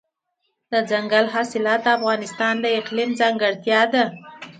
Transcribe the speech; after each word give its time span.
دځنګل 0.71 1.25
حاصلات 1.33 1.81
د 1.83 1.87
افغانستان 1.97 2.55
د 2.61 2.65
اقلیم 2.79 3.09
ځانګړتیا 3.19 3.81
ده. 3.93 4.03